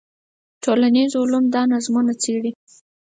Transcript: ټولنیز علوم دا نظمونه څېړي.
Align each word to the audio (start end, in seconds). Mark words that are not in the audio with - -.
ټولنیز 0.63 1.11
علوم 1.21 1.45
دا 1.53 1.61
نظمونه 1.73 2.13
څېړي. 2.21 2.51